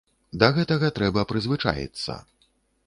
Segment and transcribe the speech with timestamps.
[0.43, 2.21] Да гэтага трэба прызвычаіцца.